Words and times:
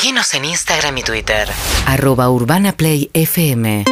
Seguinos 0.00 0.32
en 0.34 0.44
Instagram 0.44 0.96
y 0.98 1.02
Twitter. 1.02 1.48
Arroba 1.84 2.30
Urbana 2.30 2.70
Play 2.72 3.10
FM. 3.14 3.82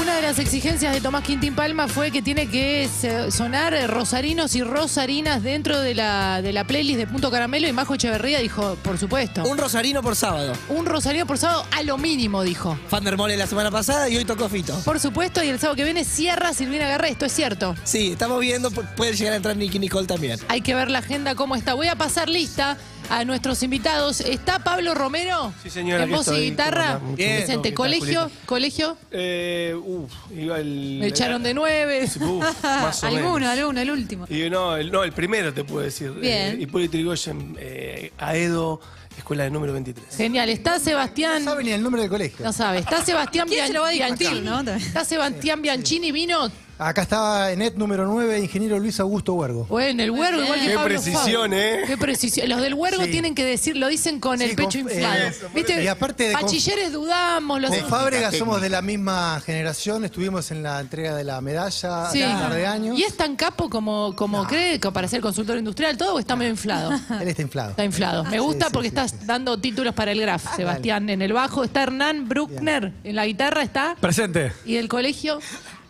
Una 0.00 0.16
de 0.16 0.22
las 0.22 0.38
exigencias 0.38 0.94
de 0.94 1.02
Tomás 1.02 1.22
Quintín 1.22 1.54
Palma 1.54 1.86
fue 1.86 2.10
que 2.10 2.22
tiene 2.22 2.46
que 2.48 2.88
sonar 3.30 3.74
rosarinos 3.90 4.54
y 4.56 4.62
rosarinas 4.62 5.42
dentro 5.42 5.78
de 5.82 5.94
la, 5.94 6.40
de 6.40 6.54
la 6.54 6.64
playlist 6.64 6.98
de 6.98 7.06
Punto 7.08 7.30
Caramelo 7.30 7.68
y 7.68 7.72
Majo 7.74 7.92
Echeverría 7.92 8.38
dijo, 8.38 8.74
por 8.82 8.96
supuesto. 8.96 9.42
Un 9.42 9.58
rosarino 9.58 10.02
por 10.02 10.16
sábado. 10.16 10.54
Un 10.70 10.86
rosarino 10.86 11.26
por 11.26 11.36
sábado 11.36 11.66
a 11.70 11.82
lo 11.82 11.98
mínimo, 11.98 12.42
dijo. 12.42 12.78
Fander 12.88 13.18
Mole 13.18 13.36
la 13.36 13.46
semana 13.46 13.70
pasada 13.70 14.08
y 14.08 14.16
hoy 14.16 14.24
tocó 14.24 14.48
Fito. 14.48 14.74
Por 14.82 14.98
supuesto, 14.98 15.44
y 15.44 15.48
el 15.48 15.58
sábado 15.60 15.76
que 15.76 15.84
viene 15.84 16.06
cierra 16.06 16.54
Silvina 16.54 16.88
Garra, 16.88 17.08
esto 17.08 17.26
es 17.26 17.32
cierto. 17.34 17.74
Sí, 17.84 18.12
estamos 18.12 18.40
viendo, 18.40 18.70
pu- 18.70 18.94
puede 18.94 19.12
llegar 19.14 19.34
a 19.34 19.36
entrar 19.36 19.54
Nicky 19.58 19.78
Nicole 19.78 20.06
también. 20.06 20.40
Hay 20.48 20.62
que 20.62 20.74
ver 20.74 20.90
la 20.90 21.00
agenda 21.00 21.34
cómo 21.34 21.54
está. 21.54 21.74
Voy 21.74 21.88
a 21.88 21.96
pasar 21.96 22.30
lista 22.30 22.78
a 23.10 23.24
nuestros 23.24 23.62
invitados. 23.62 24.20
¿Está 24.20 24.60
Pablo 24.60 24.94
Romero? 24.94 25.52
Sí, 25.62 25.68
señora, 25.68 26.04
En 26.04 26.10
voz 26.10 26.28
y 26.28 26.50
guitarra. 26.50 27.00
¿Qué 27.16 27.44
tal, 27.46 27.74
colegio, 27.74 28.30
colegio. 28.46 28.96
Eh, 29.10 29.74
uf, 29.76 30.12
iba 30.34 30.58
el. 30.58 30.98
Me 31.00 31.08
echaron 31.08 31.42
de 31.42 31.52
nueve. 31.52 32.04
Uf, 32.04 32.16
más 32.64 33.02
o 33.02 33.06
Alguno, 33.06 33.34
menos. 33.34 33.48
alguno, 33.58 33.80
el 33.80 33.90
último. 33.90 34.26
Y 34.30 34.48
no, 34.48 34.76
el, 34.76 34.90
no, 34.90 35.02
el 35.04 35.12
primero 35.12 35.52
te 35.52 35.64
puedo 35.64 35.84
decir. 35.84 36.12
Bien. 36.12 36.58
Eh, 36.58 36.62
Hipólito 36.62 36.96
Yrigoyen, 36.96 37.56
eh, 37.58 38.12
Aedo, 38.18 38.80
escuela 39.18 39.44
de 39.44 39.50
número 39.50 39.72
23. 39.72 40.16
Genial. 40.16 40.48
Está 40.48 40.78
Sebastián. 40.78 41.44
No 41.44 41.50
sabe 41.50 41.64
ni 41.64 41.70
el 41.72 41.82
nombre 41.82 42.02
del 42.02 42.10
colegio. 42.10 42.44
No 42.44 42.52
sabe. 42.52 42.78
Está 42.78 43.04
Sebastián 43.04 43.48
¿Quién 43.48 43.66
se 43.66 43.72
lo 43.72 43.82
va 43.82 43.88
a 43.88 43.92
Bian- 43.92 44.16
discutir, 44.16 44.42
Bianchini. 44.42 44.64
no? 44.64 44.72
Está 44.72 45.04
Sebastián 45.04 45.62
Bianchini. 45.62 46.12
Vino. 46.12 46.50
Acá 46.82 47.02
estaba 47.02 47.52
en 47.52 47.60
ET 47.60 47.74
número 47.76 48.06
9, 48.06 48.40
ingeniero 48.40 48.78
Luis 48.78 48.98
Augusto 49.00 49.34
Huergo. 49.34 49.66
Bueno, 49.66 50.02
el 50.02 50.10
huergo, 50.10 50.42
igual 50.42 50.60
que 50.60 50.66
Qué 50.68 50.74
Pablo 50.76 50.88
precisión, 50.94 51.50
Fabio. 51.50 51.58
¿eh? 51.58 51.82
Qué 51.86 51.98
precisión. 51.98 52.48
Los 52.48 52.62
del 52.62 52.72
huergo 52.72 53.04
Sí. 53.04 53.10
tienen 53.10 53.34
que 53.34 53.44
decir, 53.44 53.76
lo 53.76 53.86
dicen 53.88 54.18
con 54.18 54.38
Sí, 54.38 54.44
el 54.44 54.56
pecho 54.56 54.78
con- 54.80 54.90
inflado. 54.90 55.14
eh, 55.26 55.32
¿Viste? 55.54 55.84
y 55.84 55.86
aparte 55.88 56.28
de 56.28 56.32
con- 56.32 56.42
Bachilleres 56.44 56.90
dudamos. 56.90 57.60
Los 57.60 57.70
Con 57.76 57.86
Fábrega 57.90 58.32
somos 58.32 58.62
de 58.62 58.70
la 58.70 58.80
misma 58.80 59.42
generación, 59.44 60.06
estuvimos 60.06 60.50
en 60.52 60.62
la 60.62 60.80
entrega 60.80 61.14
de 61.14 61.22
la 61.24 61.42
medalla 61.42 62.10
Sí. 62.10 62.22
hace 62.22 62.26
un 62.34 62.40
par 62.40 62.54
de 62.54 62.66
años. 62.66 62.98
¿Y 62.98 63.02
es 63.02 63.14
tan 63.14 63.36
capo 63.36 63.68
como, 63.68 64.16
como 64.16 64.46
cree 64.46 64.80
que 64.80 64.90
para 64.90 65.06
ser 65.06 65.20
consultor 65.20 65.58
industrial 65.58 65.98
todo 65.98 66.14
o 66.14 66.18
está 66.18 66.34
medio 66.34 66.50
inflado? 66.52 66.92
Él 67.20 67.28
está 67.28 67.42
inflado. 67.42 67.70
Está 67.72 67.84
inflado. 67.84 68.24
Me 68.24 68.40
gusta 68.40 68.68
sí, 68.68 68.72
porque 68.72 68.88
sí, 68.88 68.94
estás 68.96 69.10
sí. 69.10 69.18
dando 69.26 69.58
títulos 69.60 69.92
para 69.94 70.12
el 70.12 70.20
Graf, 70.22 70.56
Sebastián. 70.56 71.10
En 71.10 71.20
el 71.20 71.34
bajo 71.34 71.62
está 71.62 71.82
Hernán 71.82 72.26
Bruckner. 72.26 72.94
En 73.04 73.16
la 73.16 73.26
guitarra 73.26 73.62
está. 73.64 73.96
Presente. 74.00 74.52
¿Y 74.64 74.76
el 74.76 74.88
colegio? 74.88 75.40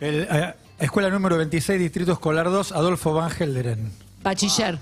El, 0.00 0.26
eh, 0.28 0.54
escuela 0.80 1.08
número 1.10 1.36
26, 1.36 1.78
Distrito 1.78 2.12
Escolar 2.12 2.46
2, 2.46 2.72
Adolfo 2.72 3.12
Van 3.14 3.30
Gelderen. 3.30 3.92
Bachiller. 4.22 4.78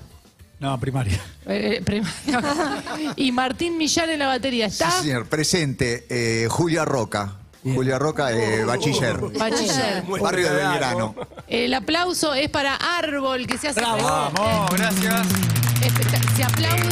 No, 0.60 0.78
primaria. 0.80 1.20
Eh, 1.46 1.82
eh, 1.86 2.02
y 3.16 3.30
Martín 3.30 3.76
Millán 3.78 4.10
en 4.10 4.18
la 4.18 4.26
batería. 4.26 4.66
¿Está? 4.66 4.90
Sí, 4.90 5.02
señor. 5.04 5.26
Presente, 5.26 6.06
eh, 6.08 6.48
Julia 6.50 6.84
Roca. 6.84 7.34
Julia 7.62 7.98
Roca, 7.98 8.32
eh, 8.32 8.64
bachiller. 8.64 9.18
Bachiller. 9.18 10.02
Barrio 10.20 10.48
de 10.48 10.54
Belgrano. 10.56 11.14
El 11.48 11.74
aplauso 11.74 12.32
es 12.32 12.48
para 12.48 12.74
Árbol, 12.76 13.46
que 13.46 13.58
se 13.58 13.68
hace. 13.68 13.80
Vamos, 13.80 14.70
gracias. 14.70 15.26
Espectac- 15.82 16.36
Se 16.36 16.44
aplauden. 16.44 16.87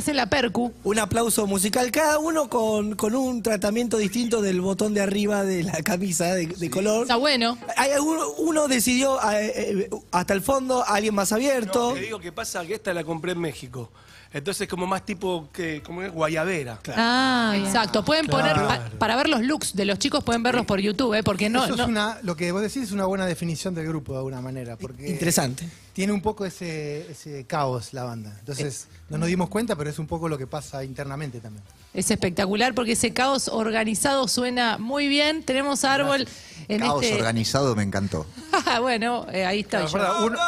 Hace 0.00 0.14
la 0.14 0.26
percu. 0.28 0.72
un 0.84 0.98
aplauso 0.98 1.46
musical, 1.46 1.90
cada 1.90 2.18
uno 2.18 2.48
con, 2.48 2.94
con 2.96 3.14
un 3.14 3.42
tratamiento 3.42 3.96
distinto 3.98 4.42
del 4.42 4.60
botón 4.60 4.92
de 4.94 5.00
arriba 5.00 5.44
de 5.44 5.62
la 5.62 5.80
camisa 5.82 6.34
de, 6.34 6.46
de 6.48 6.70
color. 6.70 7.02
Está 7.02 7.16
bueno. 7.16 7.56
Hay 7.76 7.92
alguno- 7.92 8.28
uno 8.38 8.68
decidió 8.68 9.18
eh, 9.30 9.52
eh, 9.56 9.90
hasta 10.12 10.34
el 10.34 10.42
fondo, 10.42 10.84
alguien 10.86 11.14
más 11.14 11.32
abierto. 11.32 11.90
No, 11.90 11.94
te 11.94 12.00
digo 12.00 12.18
que 12.20 12.32
pasa 12.32 12.64
que 12.66 12.74
esta 12.74 12.92
la 12.92 13.04
compré 13.04 13.32
en 13.32 13.40
México. 13.40 13.90
Entonces, 14.32 14.68
como 14.68 14.86
más 14.86 15.04
tipo 15.04 15.48
que 15.52 15.82
como 15.82 16.02
es 16.02 16.12
guayabera. 16.12 16.78
Ah. 16.96 17.52
Exacto. 17.56 18.04
Pueden 18.04 18.28
poner, 18.28 18.54
pa- 18.54 18.88
para 18.96 19.16
ver 19.16 19.28
los 19.28 19.40
looks 19.42 19.74
de 19.74 19.84
los 19.84 19.98
chicos, 19.98 20.22
pueden 20.22 20.44
verlos 20.44 20.66
por 20.66 20.78
YouTube, 20.78 21.14
¿eh? 21.14 21.24
porque 21.24 21.48
no. 21.48 21.64
Eso 21.64 21.74
no- 21.74 21.82
es 21.82 21.88
una, 21.88 22.18
lo 22.22 22.36
que 22.36 22.52
vos 22.52 22.62
decís 22.62 22.84
es 22.84 22.92
una 22.92 23.06
buena 23.06 23.26
definición 23.26 23.74
del 23.74 23.88
grupo 23.88 24.12
de 24.12 24.18
alguna 24.18 24.40
manera. 24.40 24.76
Porque 24.76 25.08
Interesante. 25.08 25.68
Tiene 25.92 26.12
un 26.12 26.22
poco 26.22 26.44
ese, 26.44 27.10
ese 27.10 27.44
caos 27.46 27.92
la 27.92 28.04
banda. 28.04 28.34
Entonces, 28.38 28.88
no 29.08 29.18
nos 29.18 29.28
dimos 29.28 29.48
cuenta, 29.48 29.76
pero 29.76 29.90
es 29.90 29.98
un 29.98 30.06
poco 30.06 30.28
lo 30.28 30.38
que 30.38 30.46
pasa 30.46 30.84
internamente 30.84 31.40
también. 31.40 31.64
Es 31.92 32.10
espectacular 32.10 32.74
porque 32.74 32.92
ese 32.92 33.12
caos 33.12 33.48
organizado 33.48 34.28
suena 34.28 34.78
muy 34.78 35.08
bien. 35.08 35.42
Tenemos 35.42 35.84
a 35.84 35.94
Árbol 35.94 36.28
en 36.68 36.80
Caos 36.80 37.02
este. 37.02 37.16
organizado 37.16 37.74
me 37.74 37.82
encantó. 37.82 38.26
bueno, 38.80 39.26
eh, 39.32 39.44
ahí 39.44 39.60
está. 39.60 39.80
Verdad, 39.80 40.24
uno, 40.24 40.38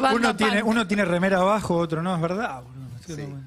uno 0.14 0.36
tiene, 0.36 0.62
uno 0.64 0.86
tiene 0.88 1.04
remera 1.04 1.38
abajo, 1.38 1.76
otro 1.76 2.02
no, 2.02 2.14
es 2.14 2.20
verdad. 2.20 2.62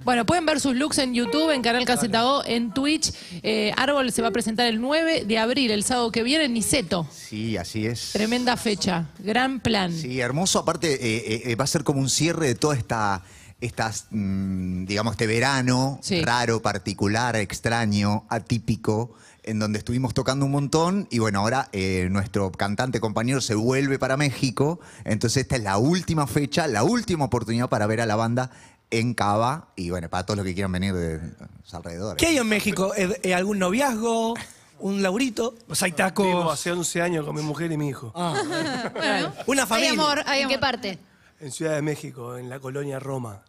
Bueno, 0.03 0.25
pueden 0.25 0.45
ver 0.45 0.59
sus 0.59 0.75
looks 0.75 0.97
en 0.97 1.13
YouTube, 1.13 1.51
en 1.51 1.61
Canal 1.61 1.85
Caseta 1.85 2.25
O, 2.25 2.43
en 2.45 2.73
Twitch. 2.73 3.11
Eh, 3.43 3.71
Árbol 3.77 4.11
se 4.11 4.21
va 4.21 4.29
a 4.29 4.31
presentar 4.31 4.67
el 4.67 4.81
9 4.81 5.25
de 5.25 5.37
abril, 5.37 5.71
el 5.71 5.83
sábado 5.83 6.11
que 6.11 6.23
viene, 6.23 6.45
en 6.45 6.53
Niceto. 6.53 7.07
Sí, 7.11 7.57
así 7.57 7.85
es. 7.85 8.11
Tremenda 8.13 8.57
fecha, 8.57 9.09
gran 9.19 9.59
plan. 9.59 9.91
Sí, 9.93 10.19
hermoso. 10.19 10.59
Aparte, 10.59 10.93
eh, 10.93 11.51
eh, 11.51 11.55
va 11.55 11.63
a 11.63 11.67
ser 11.67 11.83
como 11.83 11.99
un 11.99 12.09
cierre 12.09 12.47
de 12.47 12.55
toda 12.55 12.75
esta, 12.75 13.23
estas, 13.61 14.07
mm, 14.11 14.85
digamos, 14.85 15.13
este 15.13 15.27
verano 15.27 15.99
Sí. 16.01 16.21
raro, 16.21 16.61
particular, 16.61 17.35
extraño, 17.35 18.25
atípico, 18.29 19.13
en 19.45 19.59
donde 19.59 19.79
estuvimos 19.79 20.13
tocando 20.13 20.45
un 20.45 20.51
montón 20.51 21.07
y 21.11 21.19
bueno, 21.19 21.39
ahora 21.39 21.67
eh, 21.73 22.07
nuestro 22.09 22.49
cantante 22.51 23.01
compañero 23.01 23.41
se 23.41 23.55
vuelve 23.55 23.99
para 23.99 24.15
México, 24.15 24.79
entonces 25.03 25.43
esta 25.43 25.57
es 25.57 25.63
la 25.63 25.77
última 25.77 26.27
fecha, 26.27 26.65
la 26.67 26.83
última 26.85 27.25
oportunidad 27.25 27.67
para 27.67 27.85
ver 27.85 27.99
a 27.99 28.05
la 28.05 28.15
banda 28.15 28.51
en 28.99 29.13
Cava 29.13 29.67
y 29.75 29.89
bueno, 29.89 30.09
para 30.09 30.25
todos 30.25 30.37
los 30.37 30.45
que 30.45 30.53
quieran 30.53 30.71
venir 30.71 30.93
de 30.93 31.19
los 31.63 31.73
alrededores. 31.73 32.17
¿Qué 32.17 32.27
hay 32.27 32.37
en 32.37 32.47
México? 32.47 32.93
Eh, 32.95 33.19
eh, 33.23 33.33
¿Algún 33.33 33.59
noviazgo? 33.59 34.35
¿Un 34.79 35.01
laurito? 35.01 35.55
Pues 35.67 35.81
hay 35.83 35.91
Vivo 35.91 35.97
tacos. 35.97 36.53
hace 36.53 36.71
11 36.71 37.01
años 37.01 37.25
con 37.25 37.35
mi 37.35 37.41
mujer 37.41 37.71
y 37.71 37.77
mi 37.77 37.89
hijo. 37.89 38.11
Una 39.47 39.63
Hay 39.63 39.67
familia. 39.67 39.91
amor, 39.93 40.23
hay 40.25 40.41
¿En 40.41 40.49
qué 40.49 40.59
parte? 40.59 40.99
En 41.39 41.51
Ciudad 41.51 41.75
de 41.75 41.81
México, 41.81 42.37
en 42.37 42.49
la 42.49 42.59
colonia 42.59 42.99
Roma. 42.99 43.43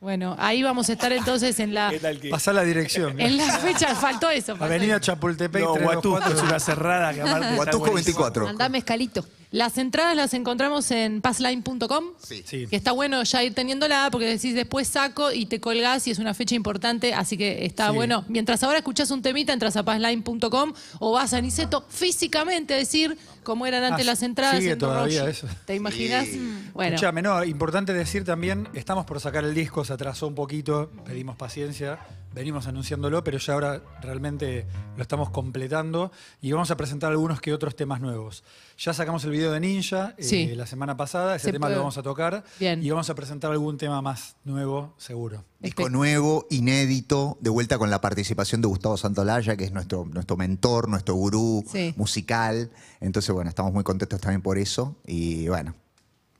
Bueno, 0.00 0.34
ahí 0.40 0.64
vamos 0.64 0.88
a 0.88 0.92
estar 0.94 1.12
entonces 1.12 1.60
en 1.60 1.74
la. 1.74 1.92
Pasá 2.30 2.52
la 2.52 2.62
dirección. 2.64 3.20
en 3.20 3.36
la 3.36 3.58
fecha. 3.58 3.94
Faltó 3.94 4.30
eso. 4.30 4.56
faltó 4.56 4.64
Avenida. 4.64 5.00
Chapultepec, 5.00 5.62
No, 5.62 5.74
Huatusco 5.74 6.18
324. 6.18 6.36
es 6.36 6.42
una 6.42 6.58
cerrada 6.58 7.14
que 7.14 7.20
aparte 7.22 7.46
está 7.50 7.58
Huatusco 7.58 7.78
buenísima. 7.90 8.18
24. 8.22 8.48
Andá 8.48 8.68
mezcalito. 8.68 9.24
Las 9.52 9.78
entradas 9.78 10.16
las 10.16 10.34
encontramos 10.34 10.90
en 10.90 11.20
passline.com. 11.20 12.04
Sí. 12.22 12.42
Sí. 12.44 12.66
Que 12.66 12.74
está 12.76 12.92
bueno 12.92 13.22
ya 13.22 13.44
ir 13.44 13.54
teniéndola 13.54 14.08
porque 14.10 14.26
decís 14.26 14.54
después 14.54 14.88
saco 14.88 15.30
y 15.30 15.46
te 15.46 15.60
colgás 15.60 16.06
y 16.08 16.10
es 16.10 16.18
una 16.18 16.32
fecha 16.34 16.54
importante, 16.54 17.14
así 17.14 17.36
que 17.36 17.64
está 17.66 17.90
Sí. 17.90 17.94
bueno. 17.94 18.24
Mientras 18.28 18.62
ahora 18.62 18.78
escuchás 18.78 19.10
un 19.10 19.20
temita, 19.22 19.52
entras 19.52 19.76
a 19.76 19.84
passline.com 19.84 20.72
o 20.98 21.12
vas 21.12 21.34
a 21.34 21.40
Niceto 21.40 21.84
físicamente 21.88 22.74
a 22.74 22.76
decir 22.78 23.16
cómo 23.44 23.66
eran 23.66 23.84
antes 23.84 24.06
Ah, 24.06 24.10
las 24.10 24.22
entradas. 24.22 24.58
sigue 24.58 24.72
en 24.72 24.78
todavía 24.78 25.20
Roche. 25.26 25.30
eso. 25.32 25.46
¿Te 25.66 25.74
imaginas? 25.74 26.26
Bueno, 26.72 26.94
Escuchame, 26.94 27.20
no, 27.22 27.44
importante 27.44 27.92
decir 27.92 28.24
también, 28.24 28.68
estamos 28.74 29.04
por 29.04 29.20
sacar 29.20 29.44
el 29.44 29.54
disco, 29.54 29.84
se 29.84 29.92
atrasó 29.92 30.26
un 30.28 30.34
poquito, 30.34 30.90
pedimos 31.04 31.36
paciencia, 31.36 31.98
venimos 32.34 32.66
anunciándolo, 32.66 33.22
pero 33.24 33.38
ya 33.38 33.54
ahora 33.54 33.82
realmente 34.00 34.66
lo 34.96 35.02
estamos 35.02 35.30
completando 35.30 36.10
y 36.40 36.52
vamos 36.52 36.70
a 36.70 36.76
presentar 36.76 37.10
algunos 37.10 37.40
que 37.40 37.52
otros 37.52 37.76
temas 37.76 38.00
nuevos. 38.00 38.42
Ya 38.78 38.92
sacamos 38.92 39.24
el 39.24 39.30
video 39.30 39.52
de 39.52 39.60
Ninja 39.60 40.14
eh, 40.18 40.54
la 40.56 40.66
semana 40.66 40.96
pasada, 40.96 41.36
ese 41.36 41.46
Se 41.46 41.52
tema 41.52 41.66
puede- 41.66 41.74
lo 41.76 41.82
vamos 41.82 41.98
a 41.98 42.02
tocar 42.02 42.44
Bien. 42.58 42.82
y 42.82 42.90
vamos 42.90 43.08
a 43.10 43.14
presentar 43.14 43.50
algún 43.52 43.76
tema 43.78 44.00
más 44.02 44.36
nuevo, 44.44 44.94
seguro. 44.96 45.44
Disco 45.60 45.88
nuevo, 45.88 46.46
inédito, 46.50 47.38
de 47.40 47.50
vuelta 47.50 47.78
con 47.78 47.90
la 47.90 48.00
participación 48.00 48.60
de 48.62 48.68
Gustavo 48.68 48.96
Santolaya, 48.96 49.56
que 49.56 49.64
es 49.64 49.72
nuestro, 49.72 50.04
nuestro 50.06 50.36
mentor, 50.36 50.88
nuestro 50.88 51.14
gurú 51.14 51.64
Sí. 51.70 51.94
musical. 51.96 52.70
Entonces, 53.00 53.32
bueno, 53.32 53.48
estamos 53.50 53.72
muy 53.72 53.84
contentos 53.84 54.20
también 54.20 54.42
por 54.42 54.58
eso. 54.58 54.96
Y 55.06 55.46
bueno, 55.48 55.74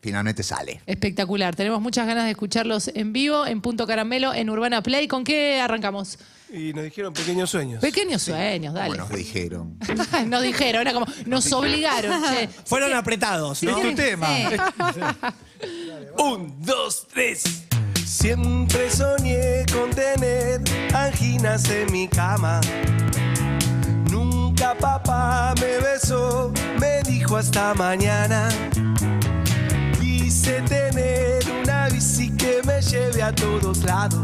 finalmente 0.02 0.42
sale. 0.42 0.82
espectacular. 0.84 1.54
Tenemos 1.54 1.80
muchas 1.80 2.06
ganas 2.06 2.24
de 2.24 2.32
escucharlos 2.32 2.88
en 2.92 3.12
vivo, 3.12 3.46
en 3.46 3.60
Punto 3.62 3.86
Caramelo, 3.86 4.34
en 4.34 4.50
Urbana 4.50 4.82
Play. 4.82 5.06
¿Con 5.06 5.22
qué 5.24 5.60
arrancamos? 5.60 6.18
Y 6.52 6.74
nos 6.74 6.84
dijeron 6.84 7.14
pequeños 7.14 7.48
sueños. 7.48 7.80
Pequeños 7.80 8.20
sueños, 8.20 8.74
dale. 8.74 8.96
Como 8.96 9.08
nos 9.08 9.16
dijeron. 9.16 9.78
nos 10.26 10.42
dijeron, 10.42 10.82
era 10.82 10.92
como, 10.92 11.06
nos 11.24 11.50
obligaron. 11.52 12.20
che. 12.24 12.48
Fueron 12.66 12.92
apretados, 12.92 13.62
¿no? 13.62 13.78
Es 13.78 13.82
tu 13.82 13.94
tema. 13.94 14.28
Un, 16.18 16.60
dos, 16.60 17.06
tres. 17.10 17.64
Siempre 18.04 18.90
soñé 18.90 19.64
con 19.72 19.88
tener 19.90 20.60
anginas 20.92 21.70
en 21.70 21.90
mi 21.90 22.08
cama. 22.08 22.60
Nunca 24.10 24.76
papá 24.76 25.54
me 25.58 25.78
besó, 25.78 26.52
me 26.78 27.02
dijo 27.04 27.36
hasta 27.36 27.72
mañana. 27.74 28.50
Lleve 32.92 33.22
a 33.22 33.34
todos 33.34 33.82
lados. 33.84 34.20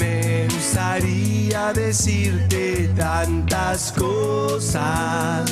Me 0.00 0.46
gustaría 0.48 1.72
decirte 1.74 2.90
tantas 2.96 3.92
cosas. 3.92 5.50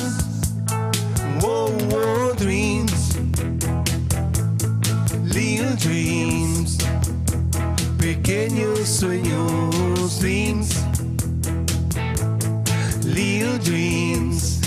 Wow, 1.39 1.69
wow, 1.89 2.33
dreams. 2.35 2.91
dreams, 5.77 6.77
pequeños 7.97 8.87
sueños, 8.87 10.19
dreams, 10.19 10.69
little 13.03 13.57
dreams, 13.59 14.59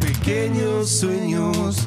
pequeños 0.00 0.90
sueños. 0.90 1.86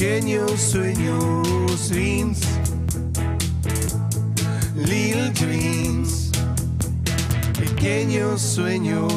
Pequeños 0.00 0.58
sueños, 0.58 1.90
dreams. 1.90 2.40
Little 4.74 5.30
dreams. 5.32 6.30
Pequeños 7.58 8.40
sueños. 8.40 9.12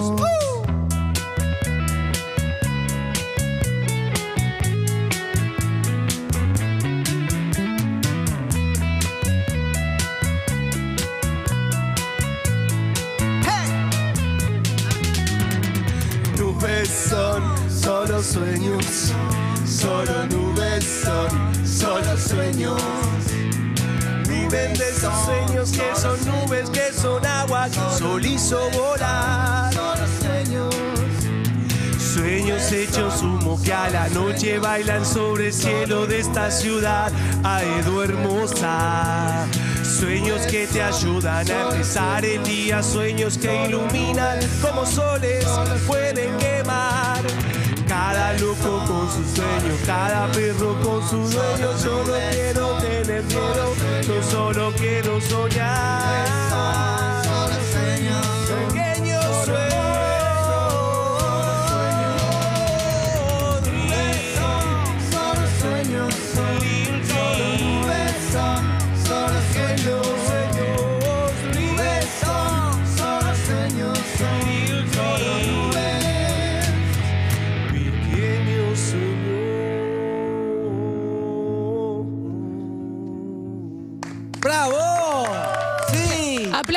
Nubes 16.38 16.90
son 16.90 17.42
solo 17.70 18.22
sueños, 18.22 19.14
solo 19.84 20.26
nubes 20.28 20.84
son 21.04 21.30
solo 21.66 22.18
sueños. 22.18 22.82
Viven 24.28 24.74
de 24.74 24.90
esos 24.90 25.14
sueños 25.26 25.72
que 25.72 25.96
son 26.00 26.18
nubes, 26.26 26.70
que 26.70 26.94
son 26.94 27.26
agua, 27.26 27.68
que 27.70 27.98
sol 27.98 28.26
hizo 28.26 28.70
volar. 28.72 29.74
Solo 29.74 30.06
sueños. 30.22 30.76
Sueños 32.14 32.72
hechos 32.72 33.22
humo 33.22 33.60
que 33.62 33.74
a 33.74 33.90
la 33.90 34.08
noche 34.10 34.60
bailan 34.60 35.06
sobre 35.06 35.48
el 35.48 35.54
cielo 35.54 36.08
de 36.08 36.20
esta 36.20 36.50
ciudad, 36.50 37.12
Aedo 37.44 38.04
hermosa. 38.04 39.46
Sueños 39.84 40.42
que 40.48 40.68
te 40.68 40.82
ayudan 40.82 41.50
a 41.50 41.62
empezar 41.64 42.24
el 42.24 42.44
día, 42.44 42.82
sueños 42.84 43.38
que 43.38 43.66
iluminan 43.66 44.40
como 44.62 44.86
soles 44.86 45.46
pueden 45.88 46.38
quemar. 46.38 47.03
Cada 48.14 48.34
loco 48.34 48.86
con 48.86 49.10
su 49.10 49.24
sueño, 49.36 49.76
cada 49.88 50.32
perro 50.32 50.80
con 50.84 51.02
su 51.10 51.18
dueño. 51.18 51.76
Yo 51.84 52.04
no 52.06 52.14
quiero 52.32 52.78
tener 52.78 53.24
miedo, 53.24 53.74
yo 54.08 54.22
solo 54.22 54.72
quiero 54.78 55.20
soñar. 55.20 56.93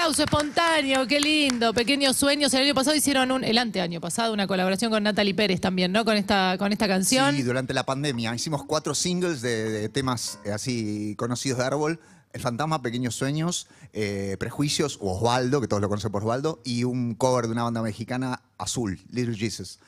Aplauso 0.07 0.23
espontáneo, 0.23 1.05
qué 1.09 1.19
lindo. 1.19 1.75
Pequeños 1.75 2.15
sueños. 2.17 2.55
El 2.55 2.63
año 2.63 2.75
pasado 2.77 2.95
hicieron 2.95 3.33
un, 3.33 3.43
el 3.43 3.59
anteaño 3.59 4.01
pasado, 4.01 4.33
una 4.33 4.47
colaboración 4.47 4.89
con 4.93 5.03
Natalie 5.03 5.35
Pérez 5.35 5.61
también, 5.61 5.91
¿no? 5.91 6.05
Con 6.05 6.17
esta, 6.17 6.55
con 6.61 6.71
esta 6.71 6.87
canción. 6.87 7.35
Sí, 7.35 7.43
durante 7.43 7.75
la 7.75 7.85
pandemia 7.85 8.33
hicimos 8.33 8.65
cuatro 8.65 8.95
singles 8.95 9.43
de, 9.43 9.69
de 9.69 9.89
temas 9.89 10.39
eh, 10.45 10.53
así 10.53 11.17
conocidos 11.19 11.59
de 11.59 11.65
árbol. 11.65 11.99
El 12.33 12.41
fantasma, 12.41 12.83
Pequeños 12.83 13.17
Sueños, 13.17 13.67
eh, 13.93 14.37
Prejuicios, 14.39 14.97
o 15.01 15.17
Osvaldo, 15.17 15.61
que 15.61 15.67
todos 15.67 15.83
lo 15.83 15.89
conocen 15.89 16.13
por 16.13 16.23
Osvaldo, 16.23 16.61
y 16.65 16.85
un 16.85 17.17
cover 17.17 17.47
de 17.47 17.53
una 17.53 17.65
banda 17.65 17.83
mexicana, 17.83 18.43
Azul, 18.59 19.01
Little 19.11 19.35
Jesus. 19.37 19.81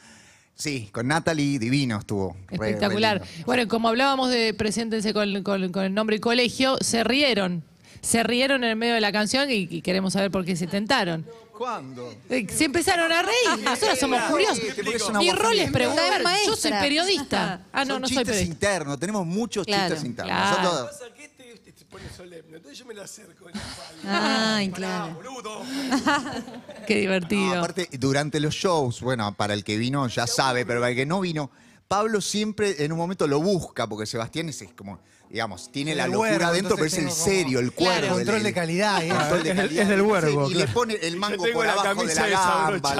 Sí, 0.57 0.89
con 0.91 1.07
Natalie, 1.07 1.61
divino 1.61 1.97
estuvo. 1.97 2.37
Re- 2.49 2.57
re 2.59 2.67
Espectacular. 2.71 3.23
bueno, 3.47 3.69
como 3.69 3.87
hablábamos 3.87 4.31
de 4.31 4.53
preséntense 4.53 5.15
con, 5.15 5.45
con- 5.45 5.71
con 5.71 5.85
el 5.85 5.95
nombre 5.95 6.17
y 6.17 6.19
colegio, 6.19 6.77
se 6.81 7.05
rieron. 7.05 7.63
Se 8.01 8.23
rieron 8.23 8.65
en 8.65 8.71
el 8.71 8.77
medio 8.77 8.95
de 8.95 9.01
la 9.01 9.13
canción 9.13 9.51
y, 9.51 9.67
y 9.71 9.83
queremos 9.83 10.13
saber 10.13 10.31
por 10.31 10.45
qué 10.45 10.57
se 10.57 10.67
tentaron. 10.67 11.27
¿Cuándo? 11.57 12.15
Eh, 12.31 12.47
Se 12.49 12.65
empezaron 12.67 13.11
a 13.11 13.23
reír. 13.23 13.65
Nosotros 13.65 13.99
somos 14.01 14.21
curiosos. 14.31 14.61
porque 14.77 14.97
es 14.97 15.03
una 15.03 15.19
Mi 15.19 15.31
rol 15.33 15.59
es 15.59 15.71
preguntar. 15.73 16.21
Está 16.21 16.37
Yo 16.47 16.55
soy 16.57 16.71
maestra. 16.71 16.81
periodista. 16.81 17.61
Ah, 17.73 17.85
no, 17.85 17.95
Son 17.95 18.03
no 18.03 18.09
soy 18.09 18.17
chistes 18.19 18.37
periodista. 18.37 18.53
internos, 18.55 19.01
tenemos 19.01 19.27
muchos 19.27 19.67
Claro, 19.67 19.89
chistes 19.95 20.05
internos. 20.09 20.37
claro. 20.37 20.63
Nosotros- 20.63 20.91
pasa 21.01 21.15
que 21.15 21.25
este, 21.25 21.53
este 21.53 21.73
se 21.77 21.85
pone 21.87 22.05
solemne, 22.17 22.57
entonces 22.59 22.79
yo 22.79 22.85
me 22.87 22.95
lo 22.95 23.03
acerco. 23.03 23.47
Ay, 24.07 24.71
claro. 24.71 25.15
Boludo. 25.15 25.63
Qué 26.87 26.95
No, 26.95 27.01
divertido. 27.01 27.55
aparte, 27.59 27.89
durante 27.99 28.39
los 28.41 28.55
shows, 28.55 29.01
bueno, 29.01 29.35
para 29.35 29.55
el 29.55 29.65
que 29.65 29.77
vino 29.77 30.07
ya 30.09 30.27
sabe, 30.29 30.65
pero 30.65 30.81
para 30.81 30.91
el 30.91 30.97
que 30.97 31.07
no 31.07 31.21
vino, 31.21 31.51
Pablo 31.89 32.21
siempre 32.21 32.85
en 32.85 32.93
un 32.93 32.99
momento 32.99 33.27
lo 33.27 33.41
busca, 33.41 33.89
porque 33.89 34.07
Sebastián 34.07 34.49
es, 34.49 34.63
es 34.63 34.73
como, 34.75 35.01
digamos, 35.31 35.71
tiene 35.71 35.95
la 35.95 36.05
El 36.05 36.13
locura 36.13 36.31
huervo, 36.31 36.47
adentro, 36.47 36.77
pero 36.77 36.87
es 36.87 36.99
el 36.99 37.11
serio, 37.11 37.59
el 37.61 37.73
Claro. 37.73 38.01
cuervo. 38.01 38.15
Control 38.17 38.37
el- 38.39 38.43
de 38.45 38.53
calidad. 38.55 39.03
¿eh? 39.05 39.09
control 39.09 39.43
de 39.43 39.51
Es 39.51 39.57
del- 39.57 39.67
calidad. 39.67 39.83
es 39.83 39.89
del 39.89 40.01
huervo, 40.03 40.47
Sí, 40.47 40.53
Y 40.53 40.55
claro. 40.55 40.67
le 40.69 40.75
pone 40.75 40.95
el 40.95 41.17
mango 41.17 41.45
por 41.53 41.67
la 41.67 41.73
abajo 41.73 41.89
de 41.89 41.95
camisa 42.15 42.27
la 42.29 42.39
gamba. 42.71 42.95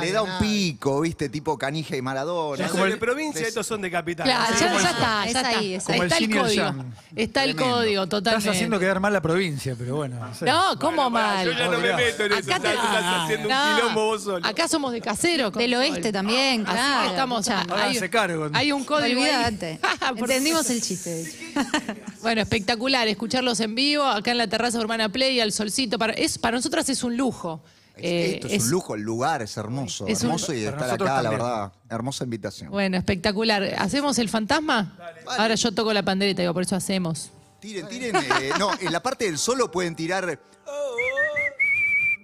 Le, 0.00 0.06
le 0.06 0.12
da 0.12 0.22
un 0.22 0.30
pico, 0.40 1.00
¿viste? 1.00 1.28
Tipo 1.28 1.58
canija 1.58 1.96
y 1.96 2.02
Maradona. 2.02 2.66
Yo 2.66 2.70
como 2.72 2.84
de 2.86 2.96
provincia, 2.96 3.46
estos 3.46 3.66
son 3.66 3.80
de 3.82 3.90
capital. 3.90 4.24
Claro, 4.26 4.54
ya, 4.58 4.58
ya 4.58 4.90
está, 4.90 5.26
Es 5.26 5.32
ya 5.32 5.40
está. 5.40 5.58
ahí, 5.58 5.74
es 5.74 5.88
el 5.88 5.94
está 6.02 6.16
el 6.18 6.24
el 6.24 6.38
código. 6.40 6.84
Está 7.16 7.44
el 7.44 7.54
Tremendo. 7.54 7.76
código, 7.76 8.02
Estás 8.04 8.18
totalmente. 8.18 8.50
haciendo 8.50 8.78
quedar 8.80 9.00
mal 9.00 9.12
la 9.12 9.20
provincia, 9.22 9.74
pero 9.78 9.96
bueno. 9.96 10.16
no 10.18 10.34
sé. 10.34 10.44
No, 10.46 10.78
¿cómo 10.78 11.10
mal? 11.10 11.44
Yo 11.46 11.52
ya 11.52 11.66
no 11.68 11.78
me 11.78 11.92
meto 11.94 12.24
en 12.24 12.32
eso, 12.32 12.50
Acá 12.52 12.62
ya 12.62 12.72
estás 12.72 13.04
haciendo 13.04 13.48
un 13.48 13.76
quilombo 13.76 14.04
vos 14.06 14.22
solo. 14.24 14.46
Acá 14.46 14.68
somos 14.68 14.92
de 14.92 15.00
caseros. 15.00 15.50
con 15.52 15.60
Del 15.62 15.74
oeste 15.74 16.12
también, 16.12 16.62
Así 16.66 16.70
que 16.76 16.82
claro. 16.82 17.10
estamos. 17.10 17.48
Escuchá. 17.48 17.62
hay, 17.74 17.80
Háganse 17.82 18.10
cargo. 18.10 18.48
hay 18.52 18.72
un 18.72 18.84
código. 18.84 19.20
Olvídate. 19.20 19.78
Por- 20.18 20.28
Entendimos 20.58 20.70
el 20.70 20.82
chiste. 20.82 21.32
Bueno, 22.22 22.40
espectacular 22.40 23.06
escucharlos 23.08 23.60
en 23.60 23.74
vivo 23.74 24.04
acá 24.04 24.30
en 24.30 24.38
la 24.38 24.46
terraza 24.48 24.78
Urbana 24.78 25.08
Play 25.10 25.40
al 25.40 25.52
solcito. 25.52 25.98
Para, 25.98 26.14
es, 26.14 26.38
para 26.38 26.56
nosotras 26.56 26.88
es 26.88 27.02
un 27.04 27.16
lujo. 27.16 27.62
Eh, 27.96 28.34
Esto 28.42 28.48
es, 28.48 28.64
un 28.64 28.70
lujo, 28.70 28.94
el 28.94 29.02
lugar 29.02 29.42
es 29.42 29.56
hermoso. 29.56 30.06
es 30.08 30.20
un- 30.22 30.26
hermoso 30.28 30.52
y 30.54 30.64
Para 30.64 30.76
estar 30.92 31.02
acá, 31.02 31.22
la 31.22 31.30
verdad. 31.30 31.72
Hermosa 31.90 32.24
invitación. 32.24 32.70
Bueno, 32.70 32.96
espectacular. 32.96 33.62
¿Hacemos 33.78 34.18
el 34.18 34.28
fantasma? 34.28 34.96
Ahora 35.38 35.54
yo 35.54 35.72
toco 35.72 35.92
la 35.92 36.02
pandereta, 36.02 36.42
digo, 36.42 36.54
por 36.54 36.62
eso 36.62 36.74
hacemos. 36.76 37.30
Tiren, 37.60 37.86
tiren. 37.88 38.16
eh, 38.16 38.50
no, 38.58 38.70
en 38.80 38.90
la 38.92 39.02
parte 39.02 39.26
del 39.26 39.38
solo 39.38 39.70
pueden 39.70 39.94
tirar. 39.94 40.40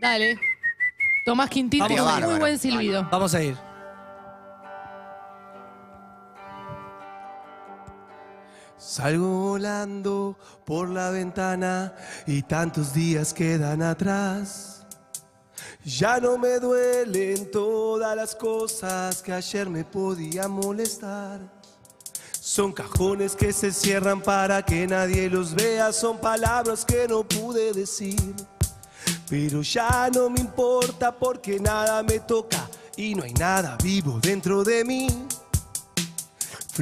Dale. 0.01 0.39
Tomás 1.25 1.51
Quintín 1.51 1.81
Vamos. 1.81 2.01
un 2.01 2.31
muy 2.31 2.39
buen 2.41 2.59
silbido. 2.59 3.07
Vamos 3.11 3.35
a 3.35 3.43
ir. 3.43 3.70
Salgo 8.81 9.51
volando 9.51 10.39
por 10.65 10.89
la 10.89 11.11
ventana 11.11 11.95
y 12.27 12.41
tantos 12.41 12.95
días 12.95 13.35
quedan 13.35 13.83
atrás. 13.83 14.87
Ya 15.85 16.19
no 16.19 16.39
me 16.39 16.59
duelen 16.59 17.51
todas 17.51 18.17
las 18.17 18.35
cosas 18.35 19.21
que 19.21 19.35
ayer 19.35 19.69
me 19.69 19.85
podían 19.85 20.53
molestar. 20.53 21.41
Son 22.41 22.73
cajones 22.73 23.37
que 23.37 23.53
se 23.53 23.71
cierran 23.71 24.23
para 24.23 24.65
que 24.65 24.87
nadie 24.87 25.29
los 25.29 25.55
vea, 25.55 25.93
son 25.93 26.19
palabras 26.19 26.87
que 26.87 27.07
no 27.07 27.23
pude 27.23 27.75
decir. 27.75 28.35
Pero 29.29 29.61
ya 29.61 30.09
no 30.11 30.31
me 30.31 30.41
importa 30.41 31.15
porque 31.15 31.61
nada 31.61 32.03
me 32.03 32.21
toca 32.21 32.67
y 32.97 33.15
no 33.15 33.25
hay 33.25 33.35
nada 33.35 33.77
vivo 33.83 34.19
dentro 34.23 34.65
de 34.65 34.87
mí. 34.87 35.07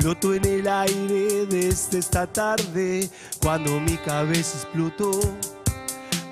Floto 0.00 0.32
en 0.32 0.44
el 0.44 0.68
aire 0.68 1.46
desde 1.46 1.98
esta 1.98 2.24
tarde 2.24 3.10
cuando 3.42 3.80
mi 3.80 3.96
cabeza 3.96 4.56
explotó. 4.56 5.10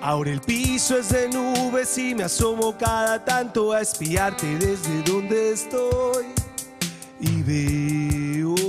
Ahora 0.00 0.30
el 0.30 0.40
piso 0.40 0.96
es 0.96 1.08
de 1.08 1.28
nubes 1.28 1.98
y 1.98 2.14
me 2.14 2.22
asomo 2.22 2.78
cada 2.78 3.24
tanto 3.24 3.72
a 3.72 3.80
espiarte 3.80 4.56
desde 4.58 5.02
donde 5.02 5.50
estoy. 5.50 6.26
Y 7.18 7.42
veo 7.42 8.65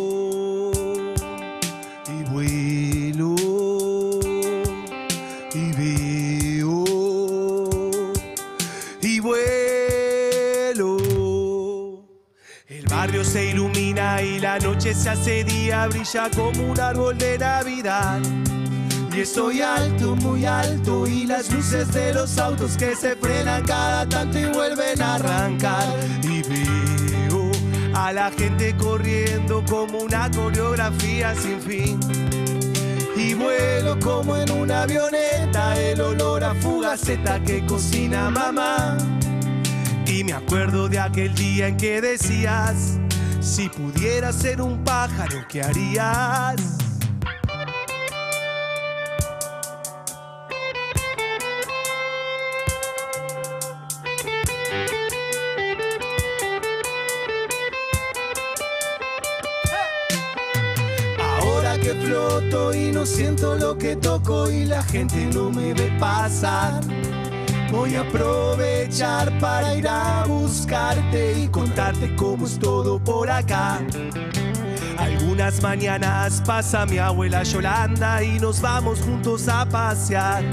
y 14.37 14.39
la 14.39 14.59
noche 14.59 14.93
se 14.93 15.09
hace 15.09 15.43
día, 15.43 15.87
brilla 15.87 16.29
como 16.35 16.71
un 16.71 16.79
árbol 16.79 17.17
de 17.17 17.39
Navidad. 17.39 18.19
Y 19.11 19.21
estoy 19.21 19.61
alto, 19.61 20.15
muy 20.15 20.45
alto, 20.45 21.07
y 21.07 21.25
las 21.25 21.51
luces 21.51 21.91
de 21.91 22.13
los 22.13 22.37
autos 22.37 22.77
que 22.77 22.95
se 22.95 23.15
frenan 23.15 23.63
cada 23.63 24.07
tanto 24.07 24.37
y 24.37 24.45
vuelven 24.45 25.01
a 25.01 25.15
arrancar. 25.15 25.95
Y 26.23 26.43
veo 26.43 27.51
a 27.95 28.13
la 28.13 28.29
gente 28.31 28.75
corriendo 28.75 29.63
como 29.67 29.99
una 29.99 30.29
coreografía 30.29 31.33
sin 31.35 31.59
fin. 31.59 31.99
Y 33.15 33.33
vuelo 33.33 33.97
como 33.99 34.37
en 34.37 34.51
una 34.51 34.83
avioneta, 34.83 35.79
el 35.79 35.99
olor 35.99 36.43
a 36.43 36.53
fugaceta 36.53 37.39
que 37.39 37.65
cocina 37.65 38.29
mamá. 38.29 38.97
Y 40.05 40.23
me 40.23 40.33
acuerdo 40.33 40.87
de 40.87 40.99
aquel 40.99 41.33
día 41.33 41.67
en 41.67 41.77
que 41.77 42.01
decías, 42.01 42.99
si 43.47 43.69
pudieras 43.69 44.35
ser 44.35 44.61
un 44.61 44.83
pájaro, 44.83 45.39
¿qué 45.47 45.63
harías? 45.63 46.77
Ahora 61.17 61.79
que 61.79 61.93
floto 61.93 62.73
y 62.73 62.91
no 62.91 63.05
siento 63.05 63.55
lo 63.55 63.77
que 63.77 63.95
toco 63.95 64.51
y 64.51 64.65
la 64.65 64.83
gente 64.83 65.25
no 65.33 65.49
me 65.49 65.73
ve 65.73 65.89
pasar. 65.99 66.81
Voy 67.71 67.95
a 67.95 68.01
aprovechar 68.01 69.37
para 69.39 69.75
ir 69.75 69.87
a 69.87 70.23
buscarte 70.25 71.39
y 71.39 71.47
contarte 71.47 72.15
cómo 72.15 72.45
es 72.45 72.57
todo 72.57 72.97
por 72.99 73.29
acá. 73.29 73.79
Algunas 74.97 75.61
mañanas 75.61 76.41
pasa 76.45 76.85
mi 76.85 76.97
abuela 76.97 77.43
Yolanda 77.43 78.23
y 78.23 78.39
nos 78.39 78.61
vamos 78.61 79.01
juntos 79.01 79.47
a 79.47 79.65
pasear. 79.65 80.43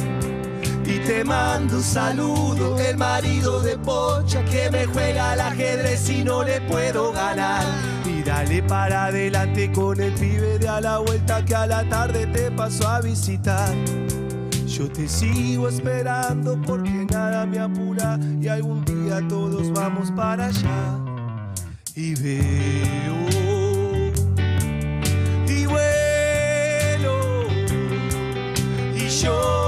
Y 0.86 0.98
te 0.98 1.24
mando 1.24 1.76
un 1.76 1.82
saludo, 1.82 2.78
el 2.78 2.96
marido 2.98 3.60
de 3.60 3.78
Pocha 3.78 4.44
que 4.44 4.68
me 4.70 4.84
juega 4.84 5.32
al 5.32 5.40
ajedrez 5.40 6.10
y 6.10 6.24
no 6.24 6.42
le 6.42 6.60
puedo 6.62 7.12
ganar. 7.12 7.64
Y 8.04 8.22
dale 8.22 8.62
para 8.64 9.06
adelante 9.06 9.72
con 9.72 9.98
el 10.00 10.12
pibe 10.12 10.58
de 10.58 10.68
a 10.68 10.80
la 10.80 10.98
vuelta 10.98 11.42
que 11.44 11.54
a 11.54 11.66
la 11.66 11.88
tarde 11.88 12.26
te 12.26 12.50
pasó 12.50 12.86
a 12.86 13.00
visitar. 13.00 13.74
Yo 14.76 14.88
te 14.90 15.06
sigo 15.06 15.68
esperando 15.68 16.60
porque 16.66 17.06
nada 17.08 17.46
me 17.46 17.60
apura 17.60 18.18
y 18.40 18.48
algún 18.48 18.84
día 18.84 19.22
todos 19.28 19.72
vamos 19.72 20.10
para 20.10 20.46
allá. 20.46 20.98
Y 21.94 22.16
veo 22.16 23.14
y 25.46 25.66
vuelo 25.66 27.44
y 28.96 29.08
lloro 29.08 29.63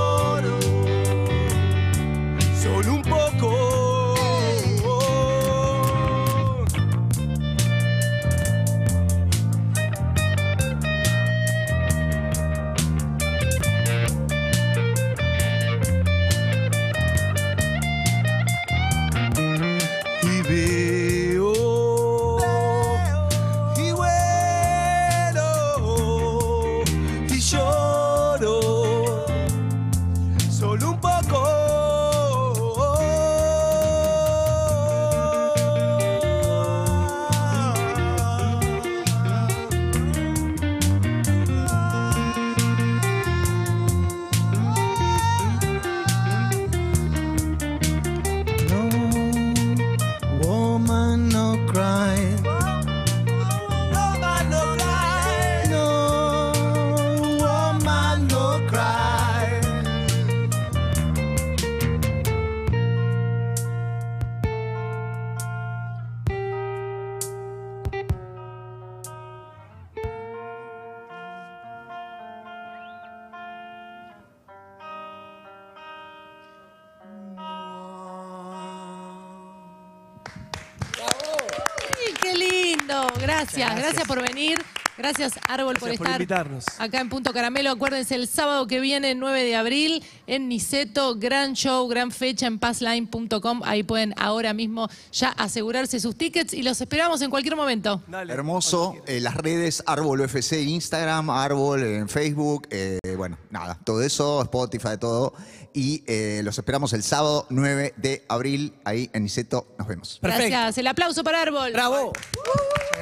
Gracias, 83.36 83.76
gracias, 83.76 84.08
por 84.08 84.22
venir. 84.22 84.64
Gracias, 84.98 85.34
Árbol, 85.48 85.74
por 85.74 85.88
Gracias 85.88 85.98
por 85.98 86.06
estar 86.06 86.20
invitarnos. 86.20 86.64
acá 86.78 87.00
en 87.00 87.08
Punto 87.08 87.32
Caramelo. 87.32 87.70
Acuérdense, 87.70 88.14
el 88.14 88.26
sábado 88.28 88.66
que 88.66 88.80
viene, 88.80 89.14
9 89.14 89.44
de 89.44 89.54
abril, 89.56 90.04
en 90.26 90.48
Niceto, 90.48 91.16
gran 91.16 91.52
show, 91.54 91.86
gran 91.86 92.10
fecha 92.10 92.46
en 92.46 92.58
passline.com. 92.58 93.62
Ahí 93.64 93.82
pueden 93.82 94.14
ahora 94.16 94.54
mismo 94.54 94.88
ya 95.12 95.28
asegurarse 95.30 96.00
sus 96.00 96.16
tickets 96.16 96.54
y 96.54 96.62
los 96.62 96.80
esperamos 96.80 97.20
en 97.22 97.30
cualquier 97.30 97.56
momento. 97.56 98.02
Dale. 98.06 98.32
Hermoso. 98.32 98.96
Eh, 99.06 99.20
las 99.20 99.34
redes 99.34 99.82
Árbol 99.86 100.20
UFC 100.22 100.52
en 100.54 100.68
Instagram, 100.70 101.30
Árbol 101.30 101.82
en 101.82 102.08
Facebook. 102.08 102.66
eh, 102.70 102.98
bueno, 103.16 103.38
nada, 103.50 103.78
todo 103.84 104.02
eso, 104.02 104.42
Spotify, 104.42 104.96
todo. 104.98 105.34
Y 105.74 106.02
eh, 106.06 106.40
los 106.42 106.56
esperamos 106.56 106.94
el 106.94 107.02
sábado 107.02 107.46
9 107.50 107.92
de 107.98 108.24
abril 108.28 108.72
ahí 108.84 109.10
en 109.12 109.24
Niceto. 109.24 109.66
Nos 109.78 109.86
vemos. 109.86 110.18
Gracias. 110.22 110.78
El 110.78 110.86
aplauso 110.86 111.22
para 111.22 111.42
Árbol. 111.42 111.70
Bravo. 111.72 112.12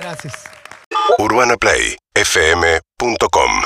Gracias. 0.01 0.33
UrbanaPlayFM.com 1.19 3.65